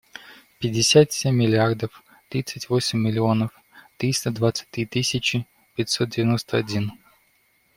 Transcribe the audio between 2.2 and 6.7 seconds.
тридцать восемь миллионов триста двадцать три тысячи пятьсот девяносто